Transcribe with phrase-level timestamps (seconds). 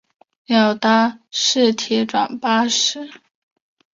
[0.47, 3.21] 要搭市铁转巴士